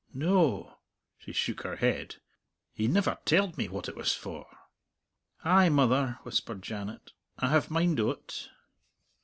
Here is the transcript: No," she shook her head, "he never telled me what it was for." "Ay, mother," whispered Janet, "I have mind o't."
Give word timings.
No," 0.15 0.79
she 1.19 1.31
shook 1.31 1.61
her 1.61 1.75
head, 1.75 2.15
"he 2.73 2.87
never 2.87 3.19
telled 3.23 3.55
me 3.55 3.67
what 3.69 3.87
it 3.87 3.95
was 3.95 4.15
for." 4.15 4.47
"Ay, 5.43 5.69
mother," 5.69 6.17
whispered 6.23 6.63
Janet, 6.63 7.11
"I 7.37 7.49
have 7.49 7.69
mind 7.69 7.99
o't." 7.99 8.49